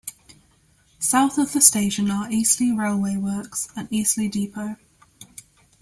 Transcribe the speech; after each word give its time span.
South 0.97 1.37
of 1.37 1.53
the 1.53 1.61
station 1.61 2.09
are 2.09 2.27
Eastleigh 2.31 2.71
Railway 2.75 3.17
Works 3.17 3.67
and 3.75 3.87
Eastleigh 3.93 4.29
Depot. 4.29 4.77